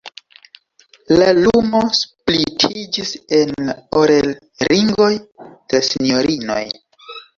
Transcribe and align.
La 1.17 1.25
lumo 1.39 1.81
splitiĝis 1.99 3.11
en 3.41 3.53
la 3.67 3.75
orelringoj 4.05 5.11
de 5.19 5.83
la 5.83 5.89
sinjorinoj. 5.91 6.63